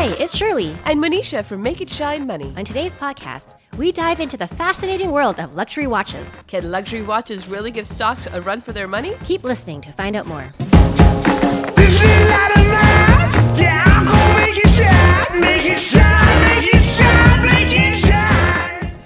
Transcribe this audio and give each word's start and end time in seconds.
Hi, 0.00 0.06
it's 0.18 0.34
Shirley. 0.34 0.74
And 0.86 0.98
Monisha 0.98 1.44
from 1.44 1.62
Make 1.62 1.82
It 1.82 1.90
Shine 1.90 2.26
Money. 2.26 2.54
On 2.56 2.64
today's 2.64 2.94
podcast, 2.94 3.56
we 3.76 3.92
dive 3.92 4.18
into 4.18 4.38
the 4.38 4.46
fascinating 4.46 5.10
world 5.10 5.38
of 5.38 5.56
luxury 5.56 5.86
watches. 5.86 6.42
Can 6.46 6.70
luxury 6.70 7.02
watches 7.02 7.48
really 7.48 7.70
give 7.70 7.86
stocks 7.86 8.26
a 8.26 8.40
run 8.40 8.62
for 8.62 8.72
their 8.72 8.88
money? 8.88 9.14
Keep 9.26 9.44
listening 9.44 9.82
to 9.82 9.92
find 9.92 10.16
out 10.16 10.24
more. 10.24 10.54
This 10.56 12.02
little 12.02 12.28
light 12.30 12.52
of 12.56 12.66
mine, 12.66 13.60
yeah, 13.60 13.84
I'm 13.88 14.06
gonna 14.06 14.36
make 14.38 14.56
it 14.56 14.70
shine, 14.70 15.38
make 15.38 15.66
it 15.66 15.78
shine, 15.78 16.44
make 16.44 16.74
it 16.74 16.82
shine, 16.82 17.42
make 17.42 17.64
it 17.64 17.68
shine. 17.68 17.79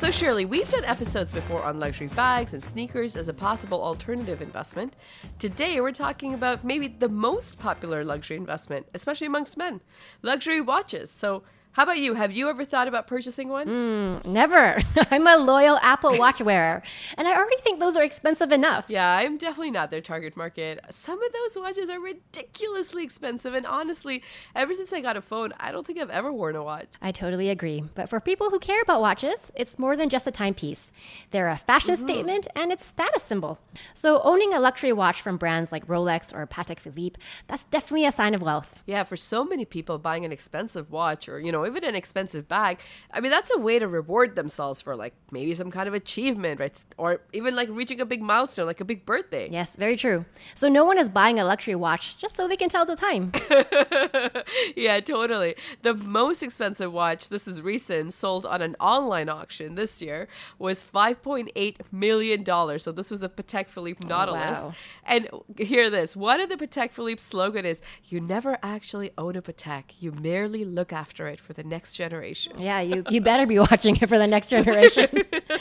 So, 0.05 0.11
Shirley, 0.11 0.45
we've 0.45 0.68
done 0.68 0.84
episodes 0.84 1.32
before 1.32 1.62
on 1.62 1.80
luxury 1.80 2.09
bags 2.09 2.53
and 2.53 2.62
sneakers 2.62 3.16
as 3.16 3.29
a 3.29 3.32
possible 3.32 3.82
alternative 3.82 4.43
investment. 4.43 4.93
Today, 5.39 5.80
we're 5.80 5.93
talking 5.93 6.34
about 6.34 6.62
maybe 6.62 6.89
the 6.89 7.09
most 7.09 7.59
popular 7.59 8.04
luxury 8.04 8.36
investment, 8.36 8.86
especially 8.93 9.29
amongst 9.29 9.57
men 9.57 9.80
luxury 10.21 10.61
watches. 10.61 11.11
So, 11.11 11.43
how 11.74 11.82
about 11.82 11.98
you? 11.98 12.14
Have 12.14 12.30
you 12.30 12.48
ever 12.48 12.64
thought 12.64 12.86
about 12.86 13.08
purchasing 13.08 13.48
one? 13.48 13.66
Mm, 13.66 14.26
never. 14.26 14.78
I'm 15.10 15.26
a 15.26 15.36
loyal 15.36 15.76
Apple 15.82 16.16
Watch 16.16 16.40
wearer, 16.50 16.84
and 17.18 17.26
I 17.26 17.34
already 17.36 17.60
think 17.62 17.80
those 17.80 17.96
are 17.96 18.04
expensive 18.04 18.52
enough. 18.52 18.84
Yeah, 18.88 19.10
I'm 19.10 19.38
definitely 19.38 19.72
not 19.72 19.90
their 19.90 20.00
target 20.00 20.36
market. 20.36 20.80
Some 20.90 21.20
of 21.20 21.32
those 21.32 21.60
watches 21.60 21.90
are 21.90 21.98
ridiculously 21.98 23.02
expensive, 23.02 23.54
and 23.54 23.66
honestly, 23.66 24.22
ever 24.54 24.72
since 24.72 24.92
I 24.92 25.00
got 25.00 25.16
a 25.16 25.20
phone, 25.20 25.52
I 25.58 25.72
don't 25.72 25.84
think 25.84 25.98
I've 25.98 26.10
ever 26.10 26.32
worn 26.32 26.54
a 26.54 26.62
watch. 26.62 26.86
I 27.02 27.10
totally 27.10 27.50
agree. 27.50 27.82
But 27.96 28.08
for 28.08 28.20
people 28.20 28.50
who 28.50 28.61
care 28.61 28.80
about 28.80 29.00
watches, 29.00 29.50
it's 29.56 29.76
more 29.76 29.96
than 29.96 30.08
just 30.08 30.28
a 30.28 30.30
timepiece. 30.30 30.92
They're 31.32 31.48
a 31.48 31.56
fashion 31.56 31.94
mm-hmm. 31.94 32.06
statement 32.06 32.47
and 32.55 32.70
it's 32.70 32.86
status 32.86 33.25
symbol. 33.25 33.58
So 33.94 34.20
owning 34.22 34.55
a 34.55 34.61
luxury 34.61 34.92
watch 34.92 35.20
from 35.20 35.38
brands 35.38 35.72
like 35.72 35.88
Rolex 35.88 36.33
or 36.33 36.47
Patek 36.47 36.78
Philippe, 36.78 37.20
that's 37.48 37.64
definitely 37.64 38.06
a 38.06 38.12
sign 38.12 38.33
of 38.33 38.42
wealth. 38.42 38.77
Yeah, 38.86 39.02
for 39.02 39.16
so 39.16 39.44
many 39.44 39.64
people, 39.64 39.98
buying 39.98 40.25
an 40.25 40.30
expensive 40.30 40.92
watch 40.92 41.28
or, 41.28 41.41
you 41.41 41.50
know, 41.50 41.64
even 41.67 41.84
an 41.84 41.95
expensive 41.95 42.48
bag, 42.48 42.81
I 43.11 43.20
mean, 43.20 43.31
that's 43.31 43.51
a 43.55 43.59
way 43.59 43.79
to 43.79 43.89
reward 43.89 44.37
themselves 44.37 44.81
for 44.81 44.97
like 44.97 45.15
maybe 45.31 45.55
some 45.55 45.71
kind 45.71 45.89
of 45.89 45.95
achievement, 45.95 46.61
right? 46.61 46.84
Or 46.97 47.21
even 47.33 47.55
like 47.56 47.69
reaching 47.71 48.01
a 48.01 48.05
big 48.06 48.23
milestone, 48.23 48.67
like 48.67 48.81
a 48.81 48.84
big 48.84 49.06
birthday. 49.06 49.48
Yes, 49.51 49.77
very 49.77 49.97
true. 49.97 50.25
So 50.55 50.69
no 50.69 50.84
one 50.84 50.98
is 50.98 51.09
buying 51.09 51.39
a 51.39 51.45
luxury 51.45 51.75
watch 51.75 52.17
just 52.19 52.37
so 52.37 52.47
they 52.47 52.56
can 52.56 52.69
tell 52.69 52.84
the 52.84 52.97
time. 52.97 53.33
yeah, 54.77 55.01
totally. 55.01 55.55
The 55.83 55.95
most 55.95 56.43
expensive 56.43 56.93
watch, 56.93 57.29
this 57.29 57.48
is 57.48 57.62
recent, 57.62 58.15
sold 58.15 58.47
on 58.47 58.62
an 58.62 58.77
online 58.81 59.28
auction 59.28 59.75
this 59.75 60.03
year 60.03 60.28
was 60.59 60.84
$5.8 60.84 61.77
million. 61.93 62.45
So 62.78 62.93
this 62.93 63.11
was 63.11 63.23
a 63.23 63.28
Patek 63.28 63.69
Philippe 63.69 64.01
oh, 64.05 64.09
Nautilus. 64.09 64.62
wow. 64.62 64.75
And 65.05 65.28
hear 65.59 65.91
this 65.91 66.15
one 66.17 66.41
of 66.41 66.49
the 66.49 66.56
Patek 66.56 66.93
Philippe 66.93 67.21
slogan 67.21 67.65
is 67.65 67.81
You 68.05 68.21
never 68.21 68.59
actually 68.62 69.11
own 69.17 69.37
a 69.37 69.43
Patek, 69.43 69.84
you 70.01 70.12
merely 70.12 70.65
look 70.65 70.93
after 70.93 71.27
it 71.27 71.41
for 71.41 71.53
the 71.55 71.64
next 71.64 71.94
generation. 71.94 72.52
Yeah, 72.58 72.80
you, 72.80 73.05
you 73.10 73.20
better 73.20 73.47
be 73.47 73.58
watching 73.70 73.97
it 73.97 74.08
for 74.08 74.19
the 74.19 74.27
next 74.27 74.48
generation. 74.48 75.08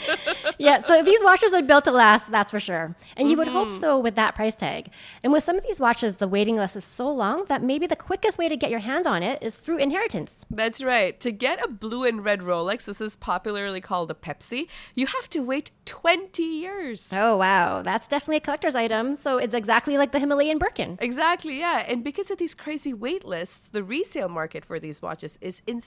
yeah, 0.58 0.82
so 0.82 1.02
these 1.02 1.22
watches 1.22 1.52
are 1.52 1.62
built 1.62 1.84
to 1.84 1.92
last, 1.92 2.30
that's 2.30 2.50
for 2.50 2.60
sure. 2.60 2.94
And 3.16 3.30
you 3.30 3.36
would 3.36 3.48
hope 3.48 3.68
mm-hmm. 3.68 3.80
so 3.80 3.98
with 3.98 4.14
that 4.16 4.34
price 4.34 4.54
tag. 4.54 4.90
And 5.22 5.32
with 5.32 5.44
some 5.44 5.56
of 5.56 5.62
these 5.62 5.80
watches, 5.80 6.16
the 6.16 6.28
waiting 6.28 6.56
list 6.56 6.76
is 6.76 6.84
so 6.84 7.10
long 7.10 7.44
that 7.48 7.62
maybe 7.62 7.86
the 7.86 7.96
quickest 7.96 8.38
way 8.38 8.48
to 8.48 8.56
get 8.56 8.70
your 8.70 8.80
hands 8.80 9.06
on 9.06 9.22
it 9.22 9.42
is 9.42 9.54
through 9.54 9.78
inheritance. 9.78 10.44
That's 10.50 10.82
right. 10.82 11.18
To 11.20 11.32
get 11.32 11.64
a 11.64 11.68
blue 11.68 12.04
and 12.04 12.24
red 12.24 12.40
Rolex, 12.40 12.84
this 12.84 13.00
is 13.00 13.16
popularly 13.16 13.80
called 13.80 14.10
a 14.10 14.14
Pepsi, 14.14 14.68
you 14.94 15.06
have 15.06 15.28
to 15.30 15.40
wait 15.40 15.70
20 15.84 16.42
years. 16.42 17.12
Oh, 17.12 17.36
wow. 17.36 17.82
That's 17.82 18.08
definitely 18.08 18.38
a 18.38 18.40
collector's 18.40 18.74
item. 18.74 19.16
So 19.16 19.38
it's 19.38 19.54
exactly 19.54 19.98
like 19.98 20.12
the 20.12 20.18
Himalayan 20.18 20.58
Birkin. 20.58 20.98
Exactly, 21.00 21.58
yeah. 21.58 21.84
And 21.88 22.02
because 22.02 22.30
of 22.30 22.38
these 22.38 22.54
crazy 22.54 22.92
wait 22.92 23.24
lists, 23.24 23.68
the 23.68 23.82
resale 23.82 24.28
market 24.28 24.64
for 24.64 24.80
these 24.80 25.02
watches 25.02 25.38
is 25.40 25.62
insane. 25.66 25.83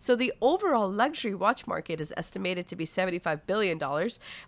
So 0.00 0.16
the 0.16 0.32
overall 0.40 0.90
luxury 0.90 1.34
watch 1.34 1.66
market 1.66 2.00
is 2.00 2.12
estimated 2.16 2.66
to 2.68 2.76
be 2.76 2.84
$75 2.84 3.40
billion, 3.46 3.78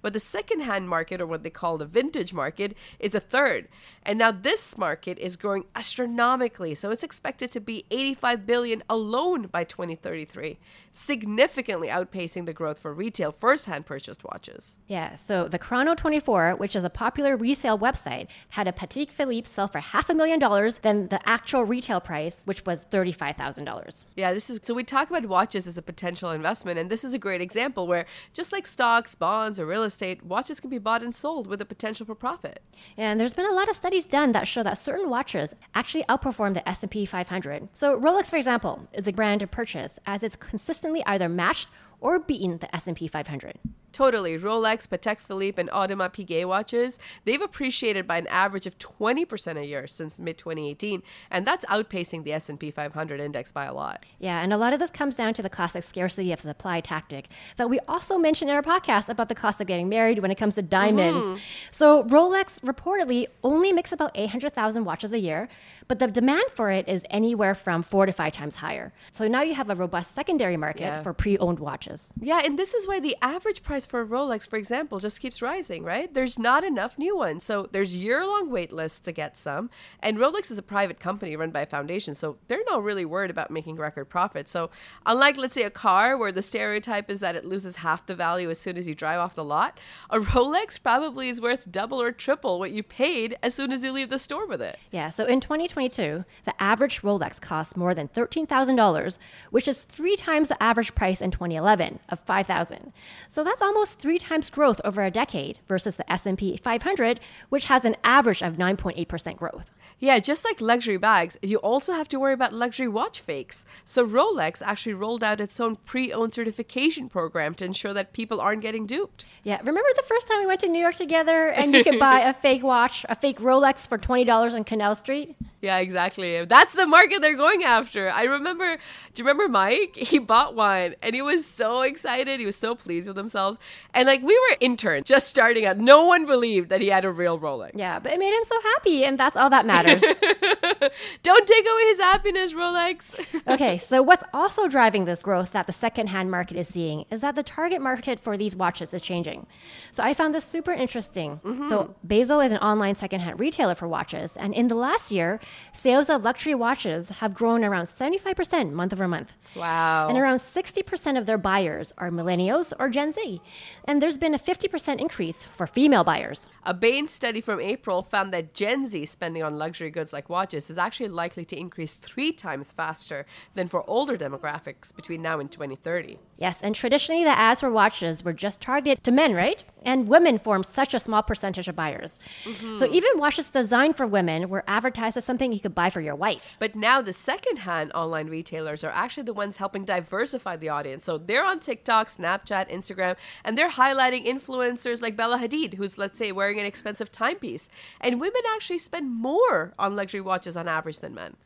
but 0.03 0.13
the 0.13 0.21
secondhand 0.21 0.89
market, 0.89 1.21
or 1.21 1.27
what 1.27 1.43
they 1.43 1.51
call 1.51 1.79
the 1.79 1.87
vintage 1.87 2.33
market, 2.33 2.77
is 2.99 3.15
a 3.15 3.21
third. 3.21 3.69
And 4.03 4.19
now 4.19 4.31
this 4.33 4.79
market 4.79 5.19
is 5.19 5.37
growing 5.37 5.65
astronomically, 5.75 6.75
so 6.75 6.91
it's 6.91 7.03
expected 7.03 7.51
to 7.53 7.61
be 7.61 7.85
85 7.91 8.47
billion 8.47 8.83
alone 8.89 9.47
by 9.47 9.65
2033, 9.65 10.59
significantly 10.93 11.89
outpacing 11.89 12.47
the 12.47 12.53
growth 12.53 12.79
for 12.79 12.93
retail 12.93 13.33
first-hand 13.33 13.87
purchased 13.87 14.23
watches. 14.25 14.77
Yeah, 14.87 15.17
so 15.17 15.49
the 15.49 15.59
Chrono 15.59 15.95
24, 15.95 16.57
which 16.57 16.77
is 16.77 16.85
a 16.85 16.91
popular 16.91 17.37
resale 17.37 17.79
website, 17.79 18.29
had 18.51 18.69
a 18.69 18.73
Patek 18.73 19.11
Philippe 19.11 19.49
sell 19.49 19.69
for 19.69 19.81
half 19.81 20.09
a 20.09 20.15
million 20.15 20.39
dollars 20.39 20.79
than 20.79 21.09
the 21.09 21.27
actual 21.29 21.65
retail 21.65 22.01
price, 22.01 22.43
which 22.45 22.65
was 22.65 22.85
$35,000. 22.85 24.05
Yeah, 24.15 24.33
this 24.33 24.49
is 24.51 24.56
so 24.63 24.75
we 24.75 24.85
talk 24.85 25.11
about 25.11 25.27
watches 25.27 25.67
as 25.67 25.77
a 25.77 25.83
potential 25.83 26.31
investment, 26.31 26.79
and 26.79 26.91
this 26.91 27.05
is 27.05 27.15
a 27.15 27.19
great 27.19 27.41
example 27.41 27.87
where 27.87 28.07
just 28.33 28.53
like 28.53 28.67
stocks, 28.67 29.15
bonds, 29.15 29.59
or 29.59 29.67
real 29.67 29.83
estate, 29.83 30.25
watches 30.25 30.61
can 30.61 30.71
be 30.71 30.79
bought 30.79 31.03
and 31.03 31.15
sold 31.15 31.47
with 31.47 31.61
a 31.61 31.65
potential 31.65 32.07
for 32.07 32.15
profit. 32.15 32.63
And 32.97 33.19
there's 33.19 33.35
been 33.35 33.51
a 33.51 33.55
lot 33.55 33.69
of 33.69 33.77
studies 33.77 34.07
done 34.07 34.33
that 34.33 34.49
show 34.49 34.63
that 34.63 34.79
certain 34.79 35.11
watches 35.11 35.55
actually 35.75 36.05
outperform 36.05 36.55
the 36.55 36.69
S&P 36.69 37.07
500. 37.07 37.69
So 37.75 37.99
Rolex, 37.99 38.27
for 38.27 38.37
example, 38.37 38.89
is 38.93 39.09
a 39.09 39.13
brand 39.13 39.41
to 39.41 39.47
purchase 39.47 39.99
as 40.07 40.23
it's 40.23 40.37
consistently 40.37 41.03
either 41.07 41.29
matched 41.29 41.69
or 42.01 42.19
beaten 42.19 42.59
the 42.59 42.75
S&P 42.75 43.09
500. 43.09 43.59
Totally. 43.93 44.37
Rolex, 44.39 44.87
Patek 44.87 45.19
Philippe, 45.21 45.59
and 45.59 45.71
Audemars 45.71 46.13
Piguet 46.13 46.45
watches, 46.47 46.99
they've 47.25 47.41
appreciated 47.41 48.07
by 48.07 48.19
an 48.19 48.27
average 48.27 48.67
of 48.67 48.79
20% 48.79 49.57
a 49.57 49.67
year 49.67 49.87
since 49.87 50.19
mid-2018, 50.19 51.01
and 51.31 51.47
that's 51.47 51.65
outpacing 51.65 52.25
the 52.25 52.35
S&P 52.35 52.71
500 52.71 53.21
index 53.21 53.53
by 53.53 53.65
a 53.65 53.73
lot. 53.73 54.05
Yeah, 54.19 54.43
and 54.43 54.53
a 54.53 54.59
lot 54.59 54.75
of 54.75 54.81
this 54.81 54.91
comes 54.91 55.17
down 55.17 55.33
to 55.33 55.41
the 55.43 55.49
classic 55.49 55.83
scarcity 55.83 56.31
of 56.31 56.41
supply 56.41 56.81
tactic 56.83 57.29
that 57.57 57.71
we 57.71 57.81
also 57.89 58.19
mentioned 58.19 58.51
in 58.51 58.57
our 58.57 58.63
podcast 58.63 59.09
about 59.09 59.31
the 59.31 59.35
cost 59.35 59.63
of 59.63 59.67
getting 59.67 59.89
married 59.89 60.19
when 60.19 60.31
it 60.31 60.35
comes 60.37 60.57
to 60.57 60.63
diamonds. 60.63 61.29
Mm-hmm. 61.29 61.39
So 61.71 62.05
Rolex 62.05 62.61
reportedly 62.61 63.29
only 63.43 63.73
makes 63.73 63.93
about 63.93 64.11
800,000 64.15 64.85
watches 64.85 65.15
a 65.15 65.19
year, 65.19 65.49
but 65.89 66.01
the 66.01 66.07
demand 66.09 66.45
for 66.53 66.71
it 66.71 66.87
is 66.87 67.03
anywhere 67.09 67.55
from 67.55 67.83
four 67.83 68.05
to 68.05 68.13
five 68.13 68.35
times 68.35 68.57
higher. 68.57 68.93
So 69.11 69.27
now 69.27 69.41
you 69.41 69.55
have 69.55 69.71
a 69.71 69.75
robust 69.75 70.15
secondary 70.15 70.59
market 70.59 70.81
Yeah. 70.83 71.03
for 71.03 71.15
pre-owned 71.15 71.61
watches. 71.61 71.86
Yeah, 72.21 72.41
and 72.45 72.59
this 72.59 72.75
is 72.75 72.87
why 72.87 73.01
the 73.01 73.17
average 73.23 73.63
price 73.63 73.87
for 73.87 74.01
a 74.01 74.07
Rolex, 74.07 74.49
for 74.49 74.57
example, 74.57 74.99
just 74.99 75.21
keeps 75.21 75.41
rising, 75.41 75.85
right? 75.85 76.13
There's 76.13 76.39
not 76.39 76.65
enough 76.65 76.99
new 76.99 77.17
ones. 77.17 77.45
So 77.45 77.69
there's 77.71 77.97
year 77.97 78.27
long 78.27 78.51
wait 78.51 78.73
lists 78.73 79.01
to 79.01 79.13
get 79.13 79.37
some. 79.37 79.71
And 80.01 80.19
Rolex 80.19 80.51
is 80.51 80.59
a 80.59 80.63
private 80.63 81.01
company 81.01 81.37
run 81.37 81.51
by 81.51 81.61
a 81.61 81.67
foundation, 81.67 82.15
so 82.15 82.39
they're 82.49 82.61
not 82.69 82.83
really 82.83 83.05
worried 83.05 83.31
about 83.31 83.51
making 83.51 83.77
record 83.77 84.07
profits. 84.07 84.51
So 84.51 84.71
unlike, 85.05 85.37
let's 85.37 85.55
say, 85.55 85.63
a 85.63 85.71
car 85.71 86.17
where 86.17 86.33
the 86.33 86.43
stereotype 86.43 87.11
is 87.11 87.21
that 87.21 87.37
it 87.37 87.45
loses 87.45 87.77
half 87.77 88.07
the 88.07 88.15
value 88.15 88.51
as 88.51 88.59
soon 88.59 88.77
as 88.77 88.89
you 88.89 88.95
drive 88.95 89.21
off 89.21 89.35
the 89.35 89.45
lot, 89.45 89.79
a 90.11 90.19
Rolex 90.19 90.83
probably 90.83 91.29
is 91.29 91.41
worth 91.41 91.71
double 91.71 92.01
or 92.01 92.13
triple 92.13 92.59
what 92.59 92.73
you 92.73 92.83
paid 92.83 93.37
as 93.43 93.55
soon 93.55 93.73
as 93.73 93.83
you 93.85 93.93
leave 93.93 94.11
the 94.11 94.19
store 94.19 94.47
with 94.47 94.63
it. 94.63 94.79
Yeah, 94.91 95.11
so 95.11 95.25
in 95.25 95.41
2022, 95.41 96.25
the 96.45 96.63
average 96.63 97.03
Rolex 97.03 97.41
costs 97.41 97.77
more 97.77 97.95
than 97.95 98.09
$13,000, 98.09 99.19
which 99.51 99.69
is 99.69 99.83
three 99.83 100.17
times 100.17 100.49
the 100.49 100.63
average 100.63 100.95
price 100.95 101.21
in 101.21 101.31
2011 101.31 101.76
of 102.09 102.21
5,000. 102.21 102.93
So 103.29 103.45
that's 103.45 103.63
almost 103.63 103.99
three 103.99 104.19
times 104.19 104.51
growth 104.51 104.81
over 104.85 105.03
a 105.03 105.11
decade 105.11 105.61
versus 105.69 105.97
the 105.97 106.11
S&P 106.11 106.57
500, 106.57 107.21
which 107.49 107.67
has 107.67 107.85
an 107.85 107.97
average 108.05 108.43
of 108.43 108.55
9.8% 108.55 109.37
growth. 109.37 109.73
Yeah, 109.99 110.19
just 110.19 110.45
like 110.45 110.61
luxury 110.61 110.99
bags, 110.99 111.39
you 111.41 111.57
also 111.59 111.95
have 111.95 112.09
to 112.11 112.21
worry 112.21 112.35
about 112.35 112.53
luxury 112.53 112.87
watch 112.87 113.19
fakes. 113.21 113.65
So 113.87 114.07
Rolex 114.07 114.61
actually 114.63 114.93
rolled 114.93 115.25
out 115.25 115.41
its 115.41 115.59
own 115.59 115.77
pre-owned 115.77 116.35
certification 116.35 117.09
program 117.09 117.55
to 117.55 117.65
ensure 117.65 117.95
that 117.95 118.13
people 118.13 118.39
aren't 118.39 118.61
getting 118.61 118.87
duped. 118.87 119.25
Yeah, 119.43 119.59
remember 119.61 119.89
the 119.97 120.03
first 120.03 120.29
time 120.29 120.41
we 120.41 120.47
went 120.47 120.61
to 120.61 120.69
New 120.69 120.81
York 120.81 120.97
together 120.97 121.49
and 121.49 121.73
you 121.73 121.83
could 121.83 121.99
buy 121.99 122.21
a 122.29 122.35
fake 122.35 122.63
watch, 122.63 123.07
a 123.09 123.15
fake 123.15 123.39
Rolex 123.39 123.89
for 123.89 123.97
$20 123.97 124.53
on 124.53 124.65
Canal 124.65 124.97
Street? 124.97 125.35
Yeah, 125.63 125.79
exactly. 125.79 126.45
That's 126.45 126.75
the 126.75 126.87
market 126.87 127.23
they're 127.23 127.37
going 127.37 127.65
after. 127.65 128.11
I 128.11 128.25
remember, 128.25 128.77
do 129.15 129.23
you 129.23 129.29
remember 129.29 129.49
Mike? 129.49 129.97
He 130.07 130.21
bought 130.21 130.55
one 130.55 130.95
and 131.03 131.15
he 131.15 131.21
was 131.21 131.45
so 131.45 131.81
excited. 131.83 132.39
He 132.39 132.47
was 132.47 132.57
so 132.57 132.75
pleased 132.75 133.09
with 133.09 133.17
himself. 133.17 133.59
And 133.93 134.07
like 134.07 134.23
we 134.23 134.39
were 134.39 134.57
interns 134.61 135.07
just 135.07 135.29
starting 135.29 135.67
out. 135.67 135.79
No 135.79 136.05
one 136.05 136.27
believed 136.27 136.71
that 136.71 136.81
he 136.81 136.89
had 136.89 137.05
a 137.05 137.11
real 137.11 137.39
Rolex. 137.39 137.73
Yeah, 137.75 137.99
but 137.99 138.13
it 138.13 138.19
made 138.19 138.35
him 138.35 138.45
so 138.45 138.61
happy, 138.63 139.05
and 139.05 139.19
that's 139.19 139.37
all 139.37 139.51
that 139.51 139.67
matters. 139.67 140.01
Don't 141.23 141.47
take 141.47 141.65
away 141.65 141.83
his 141.89 141.99
happiness, 141.99 142.53
Rolex. 142.53 143.15
okay, 143.49 143.79
so 143.79 144.03
what's 144.03 144.25
also 144.33 144.69
driving 144.69 145.05
this 145.05 145.23
growth 145.23 145.53
that 145.53 145.67
the 145.67 145.73
secondhand 145.73 146.31
market 146.31 146.57
is 146.57 146.69
seeing 146.69 147.05
is 147.11 147.21
that 147.21 147.35
the 147.35 147.43
target 147.43 147.81
market 147.81 148.21
for 148.21 148.37
these 148.37 148.55
watches 148.55 148.95
is 148.95 149.03
changing. 149.03 149.47
So 149.93 150.03
I 150.03 150.15
found 150.15 150.35
this 150.35 150.45
super 150.45 150.73
interesting. 150.73 151.41
Mm-hmm. 151.45 151.69
So 151.69 151.95
Bezel 152.05 152.41
is 152.41 152.53
an 152.53 152.59
online 152.59 152.95
secondhand 152.95 153.41
retailer 153.41 153.75
for 153.75 153.89
watches, 153.89 154.37
and 154.37 154.55
in 154.55 154.69
the 154.69 154.75
last 154.75 155.11
year, 155.11 155.41
sales 155.73 156.11
of 156.11 156.25
luxury 156.25 156.55
watches 156.55 157.09
have 157.21 157.33
grown 157.35 157.65
around 157.65 157.85
75% 157.85 158.73
month 158.73 158.93
over 158.93 159.09
month. 159.09 159.33
wow. 159.55 160.09
And 160.09 160.19
around 160.19 160.39
60% 160.39 161.19
of 161.19 161.27
their 161.27 161.39
buyers 161.39 161.93
are 161.99 162.11
millennials 162.11 162.73
or 162.79 162.89
Gen 162.89 163.13
Z. 163.13 163.41
And 163.85 164.03
there's 164.03 164.19
been 164.19 164.35
a 164.35 164.39
50% 164.39 165.01
increase 165.01 165.45
for 165.45 165.67
female 165.67 166.05
buyers. 166.05 166.49
A 166.65 166.75
Bain 166.75 167.09
study 167.09 167.41
from 167.41 167.61
April 167.61 168.03
found 168.03 168.33
that 168.33 168.53
Gen 168.53 168.87
Z 168.87 169.07
spending 169.07 169.43
on 169.43 169.59
luxury 169.59 169.87
luxury 169.87 169.91
goods 169.91 170.13
like 170.13 170.29
watches 170.29 170.71
is 170.71 170.79
actually 170.79 171.09
likely 171.09 171.45
to 171.45 171.57
increase 171.59 171.95
three 171.95 172.33
times 172.33 172.73
faster 172.73 173.27
than 173.55 173.69
for 173.69 173.89
older 173.89 174.17
demographics 174.17 174.95
between 174.95 175.23
now 175.23 175.39
and 175.39 175.51
2030. 175.51 176.19
Yes, 176.39 176.59
and 176.63 176.75
traditionally 176.75 177.25
the 177.25 177.31
ads 177.31 177.61
for 177.61 177.71
watches 177.71 178.23
were 178.23 178.35
just 178.35 178.61
targeted 178.61 179.03
to 179.05 179.11
men, 179.11 179.33
right? 179.33 179.65
And 179.85 180.07
women 180.07 180.39
formed 180.39 180.67
such 180.67 180.93
a 180.93 180.99
small 180.99 181.23
percentage 181.23 181.67
of 181.67 181.77
buyers. 181.77 182.19
So 182.45 182.51
mm-hmm. 182.51 182.95
even 182.95 183.19
watches 183.19 183.49
designed 183.49 183.97
for 183.97 184.07
women 184.07 184.51
were 184.51 184.63
advertised 184.67 185.17
as 185.17 185.25
something 185.25 185.53
you 185.53 185.61
could 185.61 185.75
buy 185.75 185.89
for 185.89 186.03
your 186.03 186.15
wife. 186.15 186.57
But 186.59 186.75
now 186.75 187.01
the 187.01 187.15
secondhand 187.15 187.93
online 187.95 188.27
retailers 188.27 188.85
are 188.85 188.91
actually 188.91 189.23
the 189.23 189.33
ones 189.33 189.57
helping 189.57 189.87
diversify 189.87 190.57
the 190.57 190.69
audience. 190.69 191.05
So 191.05 191.17
they're 191.17 191.45
on 191.45 191.61
TikTok, 191.61 192.09
Snapchat, 192.09 192.71
Instagram, 192.71 193.17
and 193.43 193.57
they're 193.57 193.71
highlighting 193.71 194.27
influencers 194.27 195.01
like 195.01 195.17
Bella 195.17 195.39
Hadid, 195.39 195.75
who's, 195.75 195.97
let's 195.97 196.19
say, 196.19 196.33
wearing 196.33 196.61
an 196.61 196.67
expensive 196.67 197.11
timepiece. 197.11 197.69
And 198.01 198.21
women 198.21 198.43
actually 198.55 198.79
spend 198.79 199.11
more 199.11 199.73
on 199.79 199.97
luxury 199.97 200.21
watches 200.21 200.57
on 200.57 200.69
average 200.69 200.99
than 200.99 201.15
men. 201.15 201.37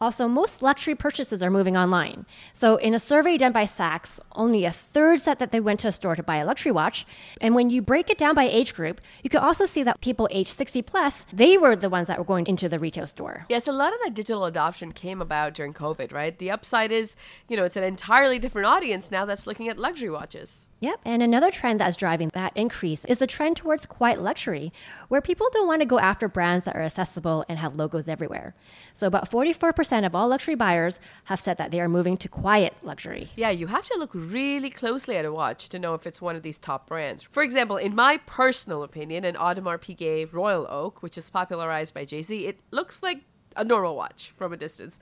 Also, 0.00 0.28
most 0.28 0.62
luxury 0.62 0.94
purchases 0.94 1.42
are 1.42 1.50
moving 1.50 1.76
online. 1.76 2.24
So, 2.54 2.76
in 2.76 2.94
a 2.94 2.98
survey 2.98 3.36
done 3.36 3.52
by 3.52 3.64
Saks, 3.64 4.20
only 4.32 4.64
a 4.64 4.70
third 4.70 5.20
said 5.20 5.40
that 5.40 5.50
they 5.50 5.58
went 5.58 5.80
to 5.80 5.88
a 5.88 5.92
store 5.92 6.14
to 6.14 6.22
buy 6.22 6.36
a 6.36 6.44
luxury 6.44 6.70
watch. 6.70 7.04
And 7.40 7.54
when 7.54 7.68
you 7.70 7.82
break 7.82 8.08
it 8.08 8.18
down 8.18 8.34
by 8.34 8.44
age 8.44 8.74
group, 8.74 9.00
you 9.24 9.30
can 9.30 9.40
also 9.40 9.66
see 9.66 9.82
that 9.82 10.00
people 10.00 10.28
age 10.30 10.48
60 10.48 10.82
plus, 10.82 11.26
they 11.32 11.58
were 11.58 11.74
the 11.74 11.90
ones 11.90 12.06
that 12.06 12.18
were 12.18 12.24
going 12.24 12.46
into 12.46 12.68
the 12.68 12.78
retail 12.78 13.06
store. 13.06 13.44
Yes, 13.48 13.66
a 13.66 13.72
lot 13.72 13.92
of 13.92 13.98
that 14.04 14.14
digital 14.14 14.44
adoption 14.44 14.92
came 14.92 15.20
about 15.20 15.54
during 15.54 15.74
COVID, 15.74 16.12
right? 16.12 16.38
The 16.38 16.50
upside 16.50 16.92
is, 16.92 17.16
you 17.48 17.56
know, 17.56 17.64
it's 17.64 17.76
an 17.76 17.84
entirely 17.84 18.38
different 18.38 18.68
audience 18.68 19.10
now 19.10 19.24
that's 19.24 19.46
looking 19.46 19.68
at 19.68 19.78
luxury 19.78 20.10
watches. 20.10 20.66
Yep, 20.80 21.00
and 21.04 21.24
another 21.24 21.50
trend 21.50 21.80
that's 21.80 21.96
driving 21.96 22.30
that 22.34 22.56
increase 22.56 23.04
is 23.06 23.18
the 23.18 23.26
trend 23.26 23.56
towards 23.56 23.84
quiet 23.84 24.22
luxury, 24.22 24.72
where 25.08 25.20
people 25.20 25.48
don't 25.52 25.66
want 25.66 25.80
to 25.80 25.86
go 25.86 25.98
after 25.98 26.28
brands 26.28 26.64
that 26.64 26.76
are 26.76 26.82
accessible 26.82 27.44
and 27.48 27.58
have 27.58 27.76
logos 27.76 28.08
everywhere. 28.08 28.54
So, 28.94 29.06
about 29.06 29.30
44% 29.30 30.06
of 30.06 30.14
all 30.14 30.28
luxury 30.28 30.54
buyers 30.54 31.00
have 31.24 31.40
said 31.40 31.58
that 31.58 31.70
they 31.70 31.80
are 31.80 31.88
moving 31.88 32.16
to 32.18 32.28
quiet 32.28 32.74
luxury. 32.82 33.30
Yeah, 33.36 33.50
you 33.50 33.66
have 33.68 33.86
to 33.86 33.96
look 33.98 34.10
really 34.14 34.70
closely 34.70 35.16
at 35.16 35.24
a 35.24 35.32
watch 35.32 35.68
to 35.70 35.78
know 35.78 35.94
if 35.94 36.06
it's 36.06 36.22
one 36.22 36.36
of 36.36 36.42
these 36.42 36.58
top 36.58 36.86
brands. 36.86 37.22
For 37.22 37.42
example, 37.42 37.76
in 37.76 37.94
my 37.94 38.18
personal 38.26 38.82
opinion, 38.82 39.24
an 39.24 39.34
Audemars 39.34 39.80
Piguet 39.80 40.32
Royal 40.32 40.66
Oak, 40.68 41.02
which 41.02 41.18
is 41.18 41.30
popularized 41.30 41.94
by 41.94 42.04
Jay 42.04 42.22
Z, 42.22 42.46
it 42.46 42.58
looks 42.70 43.02
like 43.02 43.22
a 43.56 43.64
normal 43.64 43.96
watch 43.96 44.32
from 44.36 44.52
a 44.52 44.56
distance. 44.56 44.98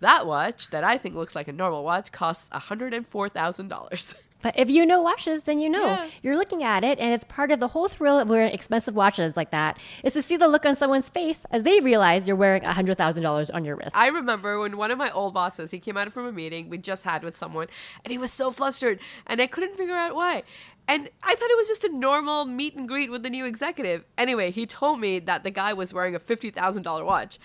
That 0.00 0.26
watch, 0.26 0.68
that 0.70 0.84
I 0.84 0.98
think 0.98 1.14
looks 1.14 1.34
like 1.34 1.48
a 1.48 1.52
normal 1.52 1.82
watch, 1.82 2.12
costs 2.12 2.48
$104,000. 2.50 4.14
But 4.42 4.58
if 4.58 4.70
you 4.70 4.86
know 4.86 5.02
watches, 5.02 5.42
then 5.42 5.58
you 5.58 5.68
know. 5.68 5.86
Yeah. 5.86 6.08
You're 6.22 6.36
looking 6.36 6.62
at 6.62 6.84
it, 6.84 6.98
and 7.00 7.12
it's 7.12 7.24
part 7.24 7.50
of 7.50 7.60
the 7.60 7.68
whole 7.68 7.88
thrill 7.88 8.18
of 8.18 8.28
wearing 8.28 8.52
expensive 8.52 8.94
watches 8.94 9.36
like 9.36 9.50
that 9.50 9.78
is 10.04 10.12
to 10.12 10.22
see 10.22 10.36
the 10.36 10.48
look 10.48 10.64
on 10.66 10.76
someone's 10.76 11.08
face 11.08 11.46
as 11.50 11.62
they 11.62 11.80
realize 11.80 12.26
you're 12.26 12.36
wearing 12.36 12.62
$100,000 12.62 13.50
on 13.54 13.64
your 13.64 13.76
wrist. 13.76 13.96
I 13.96 14.08
remember 14.08 14.60
when 14.60 14.76
one 14.76 14.90
of 14.90 14.98
my 14.98 15.10
old 15.10 15.34
bosses, 15.34 15.70
he 15.70 15.78
came 15.78 15.96
out 15.96 16.12
from 16.12 16.26
a 16.26 16.32
meeting 16.32 16.68
we 16.68 16.78
just 16.78 17.04
had 17.04 17.22
with 17.22 17.36
someone, 17.36 17.66
and 18.04 18.12
he 18.12 18.18
was 18.18 18.32
so 18.32 18.50
flustered, 18.50 19.00
and 19.26 19.40
I 19.40 19.46
couldn't 19.46 19.76
figure 19.76 19.96
out 19.96 20.14
why. 20.14 20.42
And 20.88 21.08
I 21.22 21.34
thought 21.34 21.50
it 21.50 21.56
was 21.56 21.68
just 21.68 21.84
a 21.84 21.88
normal 21.88 22.44
meet 22.44 22.76
and 22.76 22.86
greet 22.86 23.10
with 23.10 23.22
the 23.22 23.30
new 23.30 23.44
executive. 23.44 24.04
Anyway, 24.16 24.52
he 24.52 24.66
told 24.66 25.00
me 25.00 25.18
that 25.18 25.42
the 25.42 25.50
guy 25.50 25.72
was 25.72 25.92
wearing 25.92 26.14
a 26.14 26.20
$50,000 26.20 27.04
watch. 27.04 27.38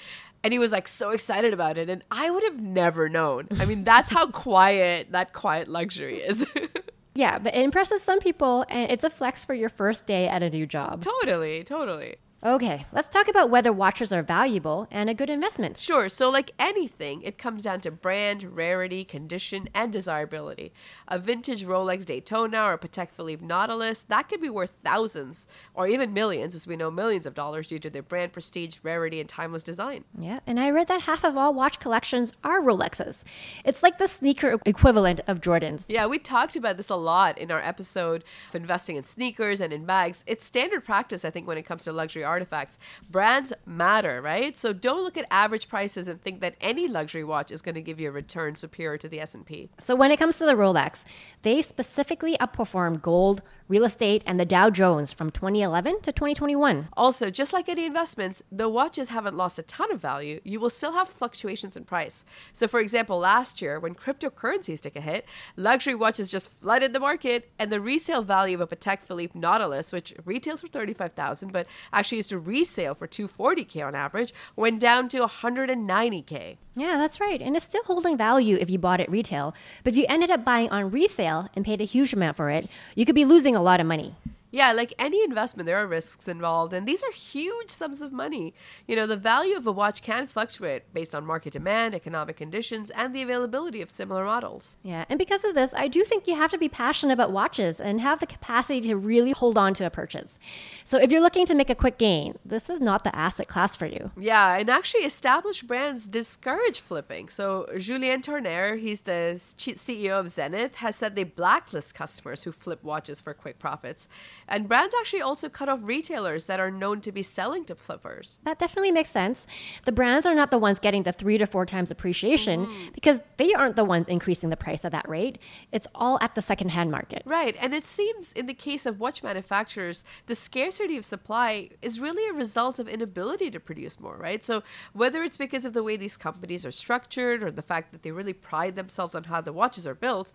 And 0.44 0.54
he 0.54 0.60
was 0.60 0.72
like 0.72 0.88
so 0.88 1.12
excited 1.12 1.54
about 1.54 1.78
it. 1.78 1.90
And 1.90 2.04
I 2.10 2.30
would 2.30 2.44
have 2.44 2.62
never 2.62 3.10
known. 3.10 3.48
I 3.60 3.66
mean, 3.66 3.84
that's 3.84 4.10
how 4.10 4.28
quiet 4.32 5.12
that 5.12 5.34
quiet 5.34 5.68
luxury 5.68 6.18
is. 6.18 6.46
yeah, 7.22 7.38
but 7.38 7.54
it 7.54 7.62
impresses 7.64 8.02
some 8.02 8.20
people, 8.20 8.66
and 8.68 8.90
it's 8.92 9.04
a 9.04 9.10
flex 9.12 9.46
for 9.46 9.54
your 9.54 9.70
first 9.70 10.08
day 10.08 10.28
at 10.28 10.42
a 10.42 10.50
new 10.50 10.66
job. 10.66 11.04
totally, 11.04 11.64
totally. 11.64 12.16
Okay, 12.44 12.88
let's 12.92 13.08
talk 13.08 13.28
about 13.28 13.52
whether 13.52 13.72
watches 13.72 14.12
are 14.12 14.24
valuable 14.24 14.88
and 14.90 15.12
a 15.12 15.14
good 15.14 15.30
investment. 15.30 15.78
Sure. 15.78 16.10
So, 16.10 16.28
like 16.28 16.50
anything, 16.58 17.22
it 17.22 17.38
comes 17.38 17.62
down 17.62 17.82
to 17.82 17.92
brand, 17.92 18.56
rarity, 18.58 19.04
condition, 19.04 19.70
and 19.76 19.94
desirability. 19.94 20.74
A 21.08 21.20
vintage 21.20 21.64
Rolex 21.64 22.04
Daytona 22.04 22.64
or 22.64 22.74
a 22.74 22.80
Patek 22.80 23.12
Philippe 23.12 23.46
Nautilus, 23.46 24.02
that 24.04 24.28
could 24.28 24.42
be 24.42 24.50
worth 24.50 24.74
thousands 24.84 25.46
or 25.76 25.88
even 25.88 26.14
millions, 26.14 26.56
as 26.56 26.66
we 26.66 26.76
know, 26.76 26.90
millions 26.90 27.28
of 27.28 27.36
dollars 27.36 27.68
due 27.68 27.78
to 27.78 27.92
their 27.92 28.02
brand 28.02 28.34
prestige, 28.34 28.80
rarity, 28.82 29.20
and 29.20 29.30
timeless 29.30 29.62
design. 29.62 30.04
Yeah, 30.18 30.40
and 30.48 30.60
I 30.60 30.72
read 30.72 30.88
that 30.88 31.02
half 31.02 31.24
of 31.24 31.38
all 31.38 31.54
watch 31.54 31.80
collections 31.80 32.34
are 32.44 32.60
Rolexes. 32.60 33.22
It's 33.64 33.84
like 33.84 34.00
the 34.00 34.08
sneaker 34.08 34.58
equivalent 34.66 35.22
of 35.28 35.42
Jordans. 35.42 35.86
Yeah, 35.90 36.08
we 36.08 36.18
talked 36.18 36.56
about 36.56 36.78
this 36.78 36.90
a 36.90 36.96
lot 36.96 37.38
in 37.38 37.52
our 37.52 37.62
episode 37.62 38.24
of 38.50 38.56
investing 38.56 38.96
in 38.96 39.04
sneakers 39.04 39.62
and 39.62 39.72
in 39.72 39.86
bags. 39.86 40.24
It's 40.26 40.44
standard 40.44 40.84
practice, 40.84 41.24
I 41.24 41.30
think, 41.30 41.46
when 41.46 41.60
it 41.60 41.68
comes 41.68 41.84
to 41.84 41.92
luxury 41.92 42.24
artifacts. 42.32 42.80
Brands 43.10 43.54
matter, 43.66 44.22
right? 44.22 44.58
So 44.58 44.74
don't 44.74 45.04
look 45.04 45.18
at 45.18 45.26
average 45.30 45.68
prices 45.68 46.08
and 46.08 46.22
think 46.22 46.40
that 46.42 46.56
any 46.62 46.88
luxury 46.88 47.24
watch 47.24 47.52
is 47.52 47.62
going 47.62 47.76
to 47.76 47.82
give 47.82 48.00
you 48.00 48.10
a 48.10 48.12
return 48.12 48.56
superior 48.56 48.98
to 48.98 49.08
the 49.08 49.20
S&P. 49.20 49.70
So 49.80 49.96
when 49.96 50.12
it 50.12 50.18
comes 50.18 50.38
to 50.40 50.46
the 50.46 50.54
Rolex, 50.54 51.04
they 51.42 51.62
specifically 51.62 52.38
outperformed 52.40 53.02
gold, 53.02 53.42
real 53.68 53.86
estate, 53.86 54.24
and 54.26 54.40
the 54.40 54.46
Dow 54.46 54.70
Jones 54.70 55.14
from 55.14 55.32
2011 55.32 56.02
to 56.02 56.12
2021. 56.12 56.90
Also, 56.98 57.30
just 57.30 57.54
like 57.54 57.70
any 57.70 57.86
investments, 57.86 58.44
the 58.52 58.70
watches 58.70 59.10
haven't 59.10 59.36
lost 59.36 59.60
a 59.60 59.64
ton 59.64 59.92
of 59.92 60.02
value, 60.02 60.40
you 60.44 60.60
will 60.60 60.70
still 60.70 60.94
have 60.94 61.08
fluctuations 61.08 61.78
in 61.78 61.84
price. 61.86 62.26
So, 62.54 62.68
for 62.68 62.80
example, 62.80 63.20
last 63.20 63.62
year, 63.62 63.80
when 63.80 63.96
cryptocurrencies 63.96 64.82
took 64.82 64.96
a 64.96 65.02
hit, 65.02 65.26
luxury 65.56 65.96
watches 65.96 66.28
just 66.28 66.50
flooded 66.50 66.94
the 66.94 67.00
market, 67.00 67.50
and 67.60 67.72
the 67.72 67.80
resale 67.80 68.22
value 68.22 68.56
of 68.56 68.62
a 68.62 68.68
Patek 68.68 69.04
Philippe 69.04 69.40
Nautilus, 69.40 69.92
which 69.92 70.14
retails 70.26 70.62
for 70.62 70.68
35000 70.68 71.52
but 71.52 71.68
actually 71.94 72.21
used 72.22 72.30
to 72.30 72.40
resale 72.40 72.94
for 72.94 73.08
240k 73.08 73.86
on 73.86 73.96
average, 73.96 74.34
went 74.56 74.80
down 74.80 75.10
to 75.10 75.26
190k. 75.26 76.58
Yeah, 76.76 76.98
that's 76.98 77.20
right. 77.20 77.42
And 77.42 77.56
it's 77.56 77.66
still 77.66 77.84
holding 77.84 78.16
value 78.16 78.58
if 78.62 78.70
you 78.70 78.78
bought 78.78 79.02
it 79.02 79.10
retail. 79.10 79.56
But 79.84 79.94
if 79.94 79.98
you 79.98 80.06
ended 80.08 80.30
up 80.30 80.46
buying 80.46 80.70
on 80.70 80.92
resale 80.92 81.50
and 81.56 81.66
paid 81.66 81.82
a 81.82 81.86
huge 81.86 82.14
amount 82.14 82.38
for 82.38 82.50
it, 82.50 82.68
you 82.96 83.06
could 83.06 83.16
be 83.16 83.26
losing 83.26 83.56
a 83.56 83.62
lot 83.62 83.80
of 83.80 83.88
money. 83.88 84.16
Yeah, 84.52 84.74
like 84.74 84.94
any 85.00 85.24
investment, 85.24 85.66
there 85.66 85.78
are 85.78 85.88
risks 85.88 86.28
involved, 86.28 86.74
and 86.74 86.86
these 86.86 87.02
are 87.04 87.12
huge 87.12 87.70
sums 87.70 88.02
of 88.02 88.12
money. 88.12 88.54
You 88.86 88.98
know, 88.98 89.08
the 89.08 89.16
value 89.16 89.56
of 89.56 89.66
a 89.66 89.72
watch 89.72 90.02
can 90.02 90.28
fluctuate 90.28 90.94
based 90.94 91.16
on 91.16 91.26
market 91.26 91.54
demand, 91.54 91.96
economic 91.96 92.36
conditions, 92.36 92.90
and 92.90 93.14
the 93.14 93.22
availability 93.22 93.82
of 93.82 93.90
similar 93.90 94.26
models. 94.26 94.76
Yeah, 94.84 95.06
and 95.10 95.18
because 95.18 95.46
of 95.46 95.56
this, 95.56 95.74
I 95.74 95.88
do 95.88 96.04
think 96.04 96.28
you 96.28 96.36
have 96.36 96.52
to 96.52 96.58
be 96.58 96.68
passionate 96.68 97.14
about 97.14 97.32
watches 97.32 97.80
and 97.80 98.02
have 98.02 98.20
the 98.20 98.26
capacity 98.26 98.82
to 98.82 98.98
really 98.98 99.32
hold 99.32 99.58
on 99.58 99.74
to 99.76 99.86
a 99.86 99.90
purchase. 99.90 100.38
So 100.84 100.98
if 100.98 101.12
you're 101.12 101.22
looking 101.22 101.46
to 101.46 101.56
make 101.56 101.70
a 101.70 101.76
quick 101.76 101.98
gain, 101.98 102.38
this 102.46 102.70
is 102.70 102.82
not 102.82 103.04
the 103.06 103.16
asset 103.16 103.48
class 103.48 103.76
for 103.76 103.86
you. 103.86 104.12
Yeah, 104.18 104.58
and 104.58 104.70
actually, 104.70 105.06
established 105.06 105.66
brands 105.66 106.08
discourage 106.08 106.82
flipping. 106.82 107.30
So, 107.30 107.68
Julien 107.78 108.22
Tornare, 108.22 108.78
he's 108.78 109.02
the 109.02 109.36
CEO 109.36 110.20
of 110.20 110.30
Zenith, 110.30 110.76
has 110.76 110.98
said 110.98 111.16
they 111.16 111.24
blacklist 111.24 111.96
customers 111.96 112.44
who 112.44 112.52
flip 112.52 112.84
watches 112.84 113.22
for 113.22 113.34
quick 113.34 113.60
profits. 113.60 114.10
And 114.48 114.68
brands 114.68 114.94
actually 115.00 115.22
also 115.22 115.50
cut 115.50 115.70
off 115.70 115.80
retailers 115.84 116.46
that 116.46 116.60
are 116.60 116.72
known 116.72 117.02
to 117.02 117.12
be 117.12 117.24
selling 117.24 117.64
to 117.66 117.76
flippers. 117.76 118.40
That 118.44 118.60
definitely 118.60 118.92
makes 118.92 119.10
sense. 119.10 119.46
The 119.86 119.92
brands 119.92 120.26
are 120.26 120.36
not 120.36 120.52
the 120.52 120.58
ones 120.58 120.80
getting 120.80 121.04
the 121.04 121.12
three 121.12 121.38
to 121.38 121.46
four 121.46 121.66
times 121.66 121.92
appreciation 121.92 122.66
mm-hmm. 122.66 122.90
because 122.94 123.20
they 123.38 123.54
aren't 123.54 123.76
the 123.76 123.84
ones 123.84 124.08
increasing 124.08 124.50
the 124.50 124.58
price 124.58 124.86
at 124.86 124.92
that 124.92 125.08
rate. 125.08 125.40
It's 125.72 125.88
all 125.96 126.18
at 126.22 126.36
the 126.36 126.42
secondhand 126.42 126.92
market. 126.92 127.24
Right, 127.26 127.56
and 127.60 127.74
it 127.74 127.86
seems 127.86 128.32
in 128.34 128.46
the 128.46 128.54
case 128.54 128.86
of 128.86 129.00
watch 129.00 129.24
manufacturers, 129.24 130.04
the 130.28 130.36
scarcity 130.36 130.98
of 130.98 131.06
supply 131.06 131.70
is 131.82 132.00
really 132.00 132.28
a 132.30 132.34
result 132.34 132.80
of 132.80 132.88
inability 132.88 133.52
to 133.52 133.60
produce 133.60 134.00
more, 134.00 134.18
right? 134.18 134.44
So 134.44 134.64
whether 134.94 135.24
it's 135.24 135.38
because 135.38 135.66
of 135.66 135.74
the 135.74 135.84
way 135.84 135.98
these 135.98 136.18
companies 136.18 136.66
are 136.66 136.72
structured 136.72 137.44
or 137.44 137.52
the 137.52 137.62
fact 137.62 137.92
that 137.92 138.04
they 138.04 138.12
really 138.12 138.34
pride 138.34 138.76
themselves 138.76 139.16
on 139.16 139.26
how 139.26 139.42
the 139.42 139.54
watches 139.54 139.88
are 139.88 139.96
built, 139.96 140.32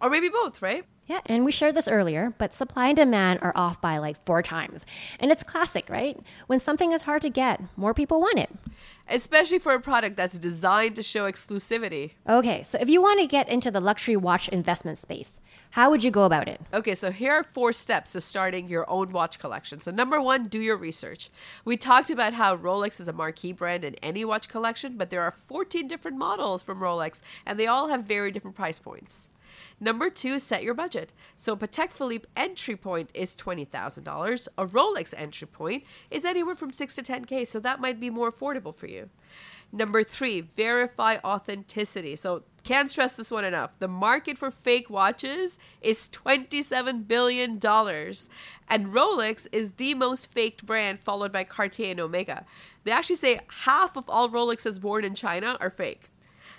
or 0.00 0.10
maybe 0.10 0.28
both, 0.28 0.62
right? 0.62 0.84
Yeah, 1.10 1.20
and 1.26 1.44
we 1.44 1.50
shared 1.50 1.74
this 1.74 1.88
earlier, 1.88 2.34
but 2.38 2.54
supply 2.54 2.86
and 2.86 2.96
demand 2.96 3.40
are 3.42 3.52
off 3.56 3.80
by 3.80 3.98
like 3.98 4.24
four 4.24 4.44
times. 4.44 4.86
And 5.18 5.32
it's 5.32 5.42
classic, 5.42 5.90
right? 5.90 6.16
When 6.46 6.60
something 6.60 6.92
is 6.92 7.02
hard 7.02 7.22
to 7.22 7.30
get, 7.30 7.60
more 7.76 7.92
people 7.92 8.20
want 8.20 8.38
it. 8.38 8.48
Especially 9.08 9.58
for 9.58 9.74
a 9.74 9.80
product 9.80 10.16
that's 10.16 10.38
designed 10.38 10.94
to 10.94 11.02
show 11.02 11.28
exclusivity. 11.28 12.12
Okay, 12.28 12.62
so 12.62 12.78
if 12.80 12.88
you 12.88 13.02
want 13.02 13.18
to 13.18 13.26
get 13.26 13.48
into 13.48 13.72
the 13.72 13.80
luxury 13.80 14.16
watch 14.16 14.48
investment 14.50 14.98
space, 14.98 15.40
how 15.70 15.90
would 15.90 16.04
you 16.04 16.12
go 16.12 16.22
about 16.22 16.48
it? 16.48 16.60
Okay, 16.72 16.94
so 16.94 17.10
here 17.10 17.32
are 17.32 17.42
four 17.42 17.72
steps 17.72 18.12
to 18.12 18.20
starting 18.20 18.68
your 18.68 18.88
own 18.88 19.10
watch 19.10 19.40
collection. 19.40 19.80
So, 19.80 19.90
number 19.90 20.20
one, 20.20 20.44
do 20.44 20.60
your 20.60 20.76
research. 20.76 21.28
We 21.64 21.76
talked 21.76 22.10
about 22.10 22.34
how 22.34 22.56
Rolex 22.56 23.00
is 23.00 23.08
a 23.08 23.12
marquee 23.12 23.52
brand 23.52 23.84
in 23.84 23.96
any 23.96 24.24
watch 24.24 24.48
collection, 24.48 24.96
but 24.96 25.10
there 25.10 25.22
are 25.22 25.32
14 25.32 25.88
different 25.88 26.18
models 26.18 26.62
from 26.62 26.78
Rolex, 26.78 27.20
and 27.44 27.58
they 27.58 27.66
all 27.66 27.88
have 27.88 28.04
very 28.04 28.30
different 28.30 28.56
price 28.56 28.78
points. 28.78 29.28
Number 29.78 30.10
two, 30.10 30.38
set 30.38 30.62
your 30.62 30.74
budget. 30.74 31.12
So, 31.36 31.56
Patek 31.56 31.90
Philippe 31.90 32.26
entry 32.36 32.76
point 32.76 33.10
is 33.14 33.36
$20,000. 33.36 34.48
A 34.58 34.66
Rolex 34.66 35.14
entry 35.16 35.46
point 35.46 35.84
is 36.10 36.24
anywhere 36.24 36.54
from 36.54 36.72
6 36.72 36.94
to 36.96 37.02
10K, 37.02 37.46
so 37.46 37.60
that 37.60 37.80
might 37.80 38.00
be 38.00 38.10
more 38.10 38.30
affordable 38.30 38.74
for 38.74 38.86
you. 38.86 39.10
Number 39.72 40.02
three, 40.02 40.40
verify 40.40 41.16
authenticity. 41.24 42.16
So 42.16 42.42
Can't 42.64 42.90
stress 42.90 43.14
this 43.14 43.30
one 43.30 43.44
enough. 43.44 43.78
The 43.78 43.88
market 43.88 44.36
for 44.36 44.50
fake 44.50 44.90
watches 44.90 45.58
is 45.80 46.10
$27 46.12 47.08
billion. 47.08 47.52
And 47.52 48.92
Rolex 48.92 49.46
is 49.50 49.72
the 49.72 49.94
most 49.94 50.26
faked 50.26 50.66
brand, 50.66 51.00
followed 51.00 51.32
by 51.32 51.44
Cartier 51.44 51.92
and 51.92 52.00
Omega. 52.00 52.44
They 52.84 52.90
actually 52.90 53.16
say 53.16 53.40
half 53.64 53.96
of 53.96 54.08
all 54.08 54.28
Rolexes 54.28 54.80
born 54.80 55.04
in 55.04 55.14
China 55.14 55.56
are 55.60 55.70
fake. 55.70 56.10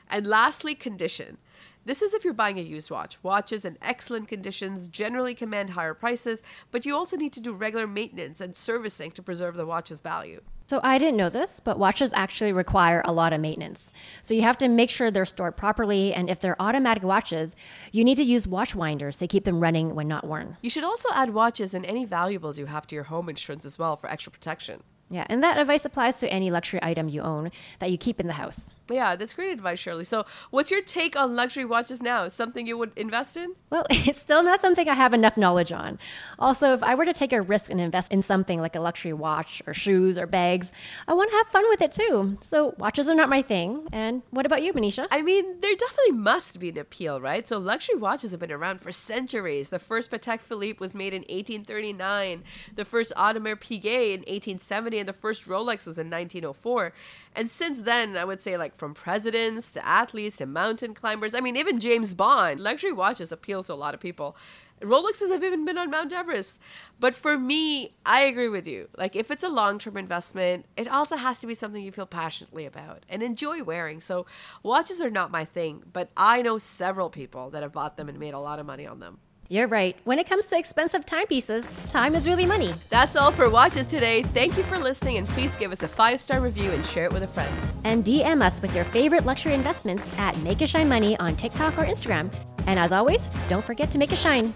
And 0.10 0.25
lastly, 0.25 0.74
condition. 0.74 1.38
This 1.83 2.03
is 2.03 2.13
if 2.13 2.23
you're 2.23 2.33
buying 2.33 2.59
a 2.59 2.61
used 2.61 2.91
watch. 2.91 3.17
Watches 3.23 3.65
in 3.65 3.75
excellent 3.81 4.27
conditions 4.27 4.88
generally 4.88 5.33
command 5.33 5.71
higher 5.71 5.95
prices, 5.95 6.43
but 6.69 6.85
you 6.85 6.95
also 6.95 7.17
need 7.17 7.33
to 7.33 7.41
do 7.41 7.53
regular 7.53 7.88
maintenance 7.88 8.39
and 8.39 8.55
servicing 8.55 9.09
to 9.11 9.23
preserve 9.23 9.55
the 9.55 9.65
watch's 9.65 10.00
value. 10.00 10.41
So 10.67 10.79
I 10.83 11.00
didn't 11.00 11.17
know 11.17 11.29
this, 11.29 11.59
but 11.59 11.79
watches 11.79 12.11
actually 12.13 12.53
require 12.53 13.01
a 13.03 13.11
lot 13.11 13.33
of 13.33 13.41
maintenance. 13.41 13.91
So 14.21 14.35
you 14.35 14.43
have 14.43 14.59
to 14.59 14.67
make 14.67 14.91
sure 14.91 15.09
they're 15.09 15.25
stored 15.25 15.57
properly, 15.57 16.13
and 16.13 16.29
if 16.29 16.39
they're 16.39 16.61
automatic 16.61 17.01
watches, 17.01 17.55
you 17.91 18.03
need 18.03 18.15
to 18.15 18.23
use 18.23 18.47
watch 18.47 18.75
winders 18.75 19.17
to 19.17 19.27
keep 19.27 19.43
them 19.43 19.59
running 19.59 19.95
when 19.95 20.07
not 20.07 20.27
worn. 20.27 20.57
You 20.61 20.69
should 20.69 20.83
also 20.83 21.09
add 21.15 21.33
watches 21.33 21.73
and 21.73 21.83
any 21.88 22.05
valuables 22.05 22.59
you 22.59 22.67
have 22.67 22.85
to 22.88 22.95
your 22.95 23.05
home 23.05 23.27
insurance 23.27 23.65
as 23.65 23.79
well 23.79 23.97
for 23.97 24.07
extra 24.07 24.31
protection. 24.31 24.83
Yeah, 25.09 25.25
and 25.29 25.43
that 25.43 25.57
advice 25.57 25.83
applies 25.83 26.19
to 26.19 26.31
any 26.31 26.50
luxury 26.50 26.79
item 26.81 27.09
you 27.09 27.21
own 27.21 27.51
that 27.79 27.91
you 27.91 27.97
keep 27.97 28.21
in 28.21 28.27
the 28.27 28.33
house. 28.33 28.69
Yeah, 28.91 29.15
that's 29.15 29.33
great 29.33 29.51
advice, 29.51 29.79
Shirley. 29.79 30.03
So, 30.03 30.25
what's 30.50 30.71
your 30.71 30.81
take 30.81 31.15
on 31.15 31.36
luxury 31.36 31.65
watches 31.65 32.01
now? 32.01 32.27
Something 32.27 32.67
you 32.67 32.77
would 32.77 32.91
invest 32.95 33.38
in? 33.38 33.55
Well, 33.69 33.86
it's 33.89 34.19
still 34.19 34.43
not 34.43 34.62
something 34.62 34.88
I 34.88 34.93
have 34.93 35.13
enough 35.13 35.38
knowledge 35.38 35.71
on. 35.71 36.00
Also, 36.39 36.74
if 36.74 36.83
I 36.83 36.95
were 36.95 37.05
to 37.05 37.13
take 37.13 37.33
a 37.33 37.41
risk 37.41 37.69
and 37.69 37.79
invest 37.79 38.12
in 38.12 38.21
something 38.21 38.60
like 38.60 38.75
a 38.75 38.79
luxury 38.79 39.13
watch 39.13 39.62
or 39.65 39.74
shoes 39.74 40.17
or 40.17 40.27
bags, 40.27 40.71
I 41.07 41.13
want 41.13 41.31
to 41.31 41.38
have 41.38 41.48
fun 41.48 41.63
with 41.69 41.81
it 41.81 41.91
too. 41.91 42.38
So, 42.41 42.75
watches 42.77 43.10
are 43.10 43.15
not 43.15 43.29
my 43.29 43.41
thing. 43.41 43.88
And 43.91 44.21
what 44.31 44.45
about 44.45 44.63
you, 44.63 44.74
Monisha? 44.74 45.07
I 45.12 45.21
mean, 45.21 45.60
there 45.62 45.75
definitely 45.75 46.12
must 46.13 46.60
be 46.60 46.69
an 46.69 46.77
appeal, 46.77 47.21
right? 47.21 47.48
So, 47.48 47.57
luxury 47.57 47.95
watches 47.95 48.31
have 48.31 48.39
been 48.39 48.51
around 48.51 48.81
for 48.81 48.91
centuries. 48.91 49.69
The 49.69 49.79
first 49.79 50.12
Patek 50.12 50.41
Philippe 50.41 50.79
was 50.79 50.93
made 50.95 51.13
in 51.13 51.21
1839, 51.21 52.43
the 52.75 52.86
first 52.86 53.13
Audemars 53.15 53.60
Piguet 53.60 54.13
in 54.13 54.19
1870, 54.21 55.00
and 55.00 55.10
the 55.10 55.13
first 55.13 55.48
Rolex 55.48 55.88
was 55.88 55.98
in 55.98 56.10
1904. 56.10 56.93
And 57.36 57.50
since 57.50 57.81
then, 57.81 58.17
I 58.17 58.25
would 58.25 58.41
say, 58.41 58.57
like, 58.57 58.75
from 58.81 58.95
presidents 58.95 59.71
to 59.73 59.85
athletes 59.85 60.38
to 60.38 60.47
mountain 60.47 60.95
climbers, 60.95 61.35
I 61.35 61.39
mean, 61.39 61.55
even 61.55 61.79
James 61.79 62.15
Bond, 62.15 62.59
luxury 62.59 62.91
watches 62.91 63.31
appeal 63.31 63.61
to 63.65 63.73
a 63.73 63.75
lot 63.75 63.93
of 63.93 64.00
people. 64.00 64.35
Rolexes 64.81 65.29
have 65.29 65.43
even 65.43 65.65
been 65.65 65.77
on 65.77 65.91
Mount 65.91 66.11
Everest. 66.11 66.59
But 67.00 67.15
for 67.15 67.38
me, 67.38 67.93
I 68.07 68.21
agree 68.21 68.50
with 68.50 68.65
you. 68.65 68.89
Like, 68.97 69.15
if 69.15 69.29
it's 69.29 69.43
a 69.43 69.50
long 69.50 69.77
term 69.77 69.97
investment, 69.97 70.65
it 70.75 70.88
also 70.88 71.15
has 71.15 71.38
to 71.41 71.47
be 71.47 71.53
something 71.53 71.83
you 71.83 71.91
feel 71.91 72.07
passionately 72.07 72.65
about 72.65 73.05
and 73.07 73.21
enjoy 73.21 73.61
wearing. 73.61 74.01
So, 74.01 74.25
watches 74.63 75.00
are 75.00 75.11
not 75.11 75.29
my 75.29 75.45
thing, 75.45 75.83
but 75.93 76.09
I 76.17 76.41
know 76.41 76.57
several 76.57 77.11
people 77.11 77.51
that 77.51 77.61
have 77.61 77.73
bought 77.73 77.97
them 77.97 78.09
and 78.09 78.17
made 78.17 78.33
a 78.33 78.39
lot 78.39 78.57
of 78.57 78.65
money 78.65 78.88
on 78.88 79.00
them. 79.00 79.19
You're 79.51 79.67
right. 79.67 79.98
When 80.05 80.17
it 80.17 80.29
comes 80.29 80.46
to 80.46 80.58
expensive 80.58 81.05
timepieces, 81.05 81.70
time 81.89 82.15
is 82.15 82.25
really 82.25 82.46
money. 82.46 82.74
That's 82.88 83.17
all 83.17 83.34
for 83.34 83.50
watches 83.50 83.86
today. 83.86 84.24
Thank 84.24 84.55
you 84.55 84.63
for 84.63 84.79
listening, 84.79 85.17
and 85.17 85.27
please 85.27 85.53
give 85.58 85.74
us 85.74 85.84
a 85.84 85.89
five 85.89 86.22
star 86.22 86.39
review 86.39 86.72
and 86.72 86.86
share 86.86 87.03
it 87.03 87.12
with 87.12 87.24
a 87.24 87.27
friend. 87.27 87.53
And 87.84 88.05
DM 88.05 88.41
us 88.41 88.62
with 88.62 88.74
your 88.74 88.86
favorite 88.86 89.25
luxury 89.25 89.53
investments 89.53 90.08
at 90.17 90.38
Make 90.38 90.62
It 90.62 90.70
Shine 90.70 90.88
Money 90.88 91.17
on 91.17 91.36
TikTok 91.36 91.77
or 91.77 91.84
Instagram. 91.84 92.34
And 92.65 92.79
as 92.79 92.93
always, 92.93 93.29
don't 93.50 93.62
forget 93.63 93.91
to 93.91 93.98
make 93.98 94.13
a 94.13 94.15
shine. 94.15 94.53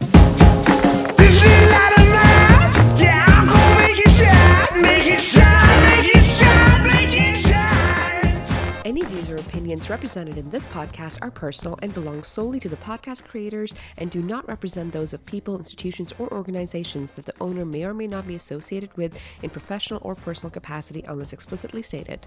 Any 8.96 9.04
views 9.08 9.30
or 9.30 9.36
opinions 9.36 9.90
represented 9.90 10.38
in 10.38 10.50
this 10.50 10.66
podcast 10.68 11.20
are 11.22 11.30
personal 11.30 11.78
and 11.82 11.94
belong 11.94 12.24
solely 12.24 12.62
to 12.62 12.70
the 12.70 12.78
podcast 12.78 13.26
creators 13.26 13.76
and 13.98 14.10
do 14.10 14.22
not 14.24 14.48
represent 14.48 14.94
those 14.94 15.12
of 15.12 15.26
people, 15.26 15.58
institutions, 15.58 16.14
or 16.18 16.32
organizations 16.32 17.12
that 17.12 17.26
the 17.26 17.34
owner 17.42 17.66
may 17.66 17.84
or 17.84 17.94
may 17.94 18.08
not 18.08 18.26
be 18.26 18.36
associated 18.36 18.96
with 18.96 19.20
in 19.42 19.50
professional 19.50 20.00
or 20.02 20.16
personal 20.16 20.50
capacity 20.50 21.04
unless 21.10 21.34
explicitly 21.34 21.84
stated. 21.84 22.26